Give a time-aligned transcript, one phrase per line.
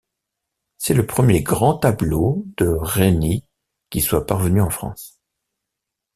[0.79, 3.45] C'est le premier grand tableau de Reni
[3.91, 5.19] qui soit parvenu en France.